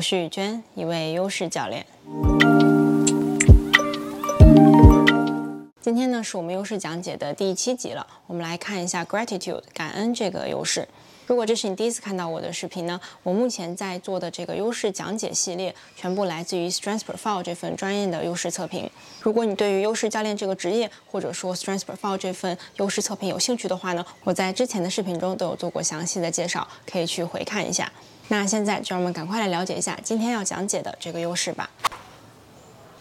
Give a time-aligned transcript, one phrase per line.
[0.00, 1.84] 我是雨娟，一位优势教练。
[5.82, 8.06] 今天呢，是我们优势讲解的第七集了。
[8.26, 10.88] 我们来看一下 gratitude 感恩这个优势。
[11.30, 18.90] 如果这是你第一次看到我的视频呢，我目前在做的这个优势讲解系列，全部来自于 Strength Profile 这份专业的优势测评。
[19.20, 27.92] 如果你对于优势教练这个职业，或者说 Strength Profile 这份优势测评有兴趣的话呢，我在之前的视频中都有做过详细的介绍，可以去回看一下。
[28.26, 31.70] 那现在就让我们赶快来了解一下今天要讲解的这个优势吧。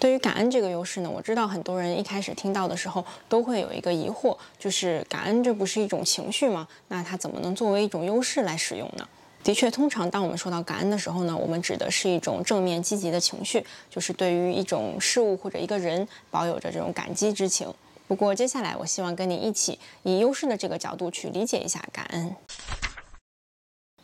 [0.00, 6.66] 对于感恩这个优势呢，我知道很多人一开始听到的时候都会有一个疑惑，就是感恩这不是一种情绪吗？
[6.88, 9.06] 那它怎么能作为一种优势来使用呢？
[9.42, 17.72] 的确，通常当我们说到感恩的时候呢，我们指的是一种正面积极的情绪，就是对于一种事物或者一个人保有着这种感激之情。
[18.06, 22.34] 不过接下来，我希望跟你一起以优势的这个角度去理解一下感恩。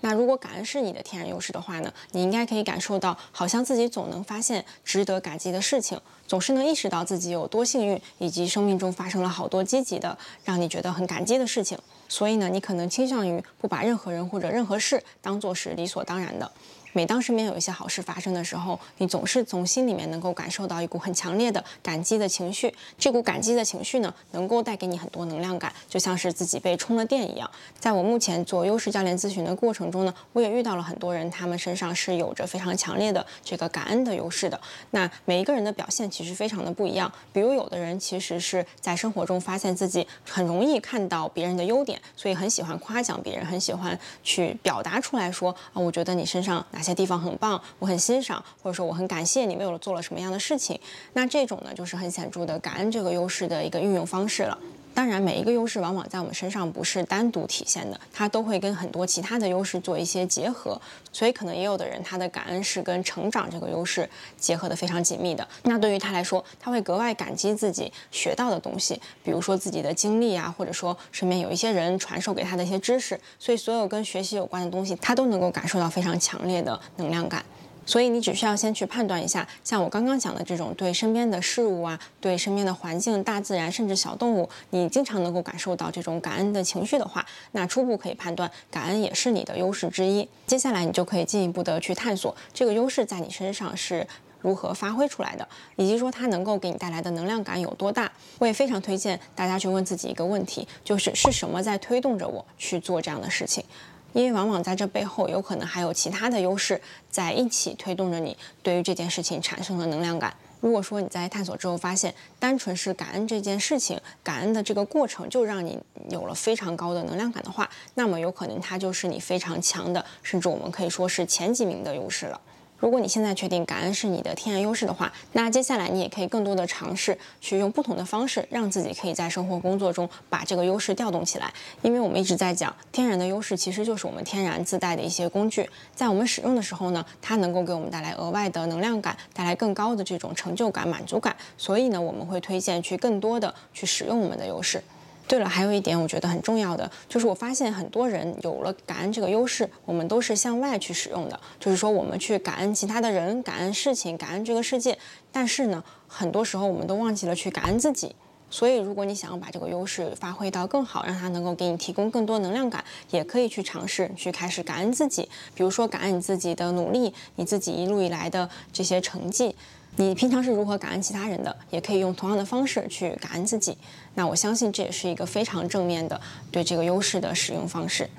[0.04, 11.78] 那如果感恩是你的天然优势的话呢，你应该可以感受到，好像自己总能发现值得感激的事情，总是能意识到自己有多幸运，以及生命中发生了好多积极的，让你觉得很感激的事情。
[12.06, 16.52] 所以呢，你可能倾向于不把任何人或者任何事当做是理所当然的。
[16.96, 22.72] 每当身边有一些好事发生的时候，你总是从心里面能够感受到一股很强烈的感激的情绪。
[22.96, 27.50] 这股感激的情绪呢，能够带给你很多能量感，就像是自己被充了电一样。
[27.80, 34.60] 在我目前做优势教练咨询的过程中呢，我也遇到了很多人，他们身上是有着非常强烈的这个感恩的优势的。
[34.92, 37.12] 那每一个人的表现其实非常的不一样。
[37.32, 50.78] 比如有的人其实是在生活中发现自己很容易看到别人的优点，所以很喜欢夸奖别人，很喜欢去表达出来说啊，我觉得你身上哪些地方很棒，我很欣赏，或者说我很感谢你为我做了什么样的事情。
[51.14, 54.58] 那这种呢，就是很显著的感恩这个优势的一个运用方式了。
[54.94, 60.80] 当然，每一个优势往往在我们身上不是单独体现的，它都会跟很多其他的优势做一些结合。
[61.12, 64.08] 所以，可能也有的人他的感恩是跟成长这个优势
[64.38, 65.46] 结合的非常紧密的。
[65.64, 73.18] 那对于他来说，他会格外感激自己学到的东西，比如说自己的经历啊，或者说身边有一些人传授给他的一些知识。
[73.38, 77.44] 所以，所有跟学习有关的东西，他都能够感受到非常强烈的能量感。
[77.86, 90.28] 所以你只需要先去判断一下，像我刚刚讲的这种对身边的事物啊，对身边的环境、大自然，甚至小动物，你经常能够感受到这种感恩的情绪的话，那初步可以判断感恩也是你的优势之一。
[90.46, 94.06] 接下来你就可以进一步的去探索这个优势在你身上是
[94.40, 98.10] 如何发挥出来的，以及说它能够给你带来的能量感有多大。
[98.38, 103.64] 我也非常推荐大家去问自己一个问题，就是是什么在推动着我去做这样的事情。
[104.14, 106.80] 因为往往在这背后有可能还有其他的优势
[107.10, 110.34] 在一起推动着你对于这件事情产生了能量感。
[110.60, 122.40] 如果说你在探索之后发现，单纯是感恩这件事情，感恩的这个过程就让你有了非常高的能量感的话，那么有可能它就是你非常强的，甚至我们可以说是前几名的优势了。
[122.84, 131.50] 如果你现在确定感恩是你的天然优势的话，那接下来你也可以更多的尝试去用不同的方式，让自己可以在生活工作中把这个优势调动起来。
[131.80, 141.34] 因为我们一直在讲，天然的优势其实就是我们天然自带的一些工具，在我们使用的时候呢，它能够给我们带来额外的能量感，带来更高的这种成就感、满足感。
[141.56, 144.84] 所以呢，我们会推荐去更多的去使用我们的优势。
[145.26, 154.98] 对了，还有一点我觉得很重要的，就是我发现很多人有了感恩这个优势，我们都是向外去使用的，就是说我们去感恩其他的人、感恩事情、感恩这个世界。
[155.32, 158.14] 但是呢，很多时候我们都忘记了去感恩自己。
[158.50, 165.28] 所以，如果你想要把这个优势发挥到更好，让它能够给你提供更多能量感，也可以去尝试去开始感恩自己。
[165.56, 169.56] 比如说，感恩你自己的努力，你自己一路以来的这些成绩。
[169.96, 171.56] 你平常是如何感恩其他人的？
[171.70, 173.78] 也可以用同样的方式去感恩自己。
[174.14, 178.10] 那我相信这也是一个非常正面的对这个优势的使用方式。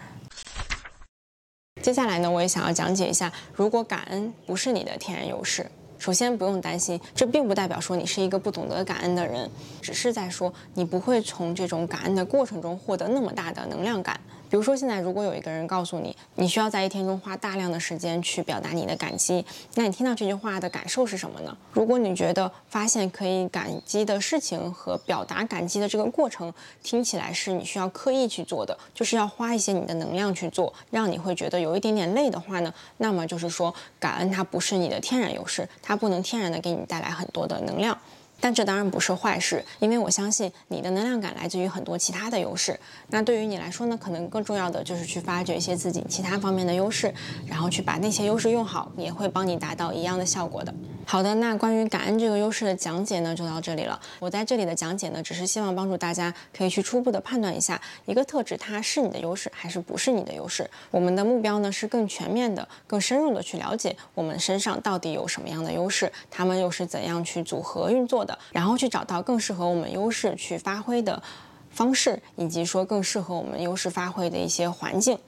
[1.82, 5.70] 接下来呢，我也想要讲解一下，如果感恩不是你的天然优势，
[6.00, 9.50] 首先不用担心，这并不代表说你是一个不懂得感恩的人，
[9.82, 14.20] 只是在说你不会从这种感恩的过程中获得那么大的能量感。
[14.50, 21.56] 比如说，现在如果有一个人告诉你，你需要在一天中花大量的时间去表达你的感激，那你听到这句话的感受是什么呢？
[21.74, 26.54] 如果你觉得发现可以感激的事情和表达感激的这个过程
[26.84, 37.98] 听起来是你需要刻意去做的，就是要花一些你的能量去做，让你会觉得有一点点累的话呢，那么就是说感恩它不是你的天然优势，它不能天然的给你带来很多的能量。
[38.46, 42.80] 但这当然不是坏事，因为我相信你的能量感来自于很多其他的优势。
[43.08, 47.12] 那对于你来说呢，可能更重要的就是去发掘一些自己其他方面的优势，
[47.48, 50.72] 然后去把那些优势用好，也会帮你达到一样的效果的。
[51.08, 53.98] 好的，那关于感恩这个优势的讲解呢，就到这里了。
[54.20, 60.68] 我在这里的讲解呢，只是希望帮助大家可以去初步的判断一下一个特质它是你的优势还是不是你的优势。
[60.90, 71.22] 我们的目标呢是更全面的、更深入的去了解我们身上到底有什么样的优势，它们又是怎样去组合运作的，然后去找到更适合我们优势去发挥的
[71.70, 75.20] 方式，以及说更适合我们优势发挥的一些环境。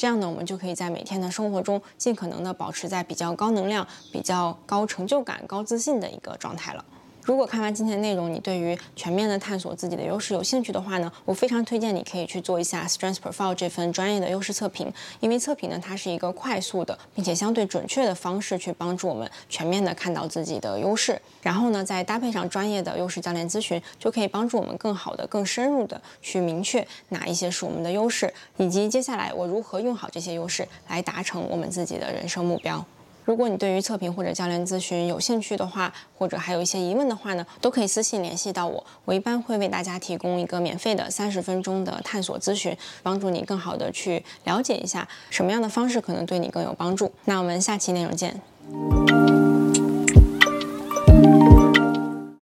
[0.00, 6.82] 这样呢，我们就可以在每天的生活中尽可能的保持在比较高能量、比较高成就感、高自信的一个状态了。
[7.30, 21.22] 如果看完今天的内容，你对于全面的探索自己的优势有兴趣的话呢，我非常推荐你可以去做一下 Strength Profile 这份专业的优势测评，因为测评呢，它是一个快速的并且相对准确的方式，去帮助我们全面的看到自己的优势。
[21.40, 32.84] 然后呢，再搭配上专业的优势教练咨询，就可以帮助我们更好的、更深入的去明确哪一些是我们的优势，以及接下来我如何用好这些优势来达成我们自己的人生目标。
[33.24, 38.84] 如果你对于测评或者教练咨询有兴趣的话，或者还有一些疑问的话呢，都可以私信联系到我。
[39.04, 47.12] 我一般会为大家提供一个免费的三十分钟的探索咨询，帮助你更好的去了解一下什么样的方式可能对你更有帮助。
[47.26, 48.40] 那我们下期内容见。